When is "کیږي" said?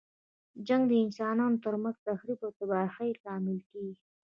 3.69-3.93